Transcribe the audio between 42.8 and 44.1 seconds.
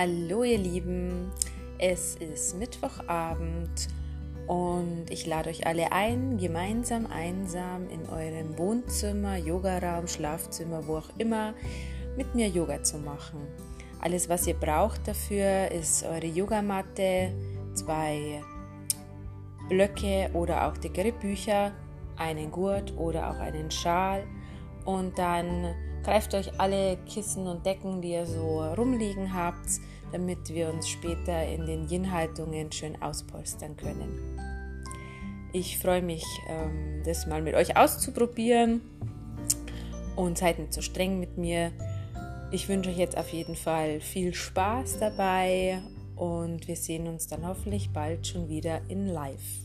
euch jetzt auf jeden Fall